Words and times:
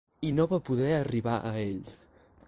I 0.27 0.29
no 0.37 0.45
va 0.53 0.59
poder 0.69 0.87
arribar 0.99 1.35
a 1.49 1.51
ell. 1.65 1.85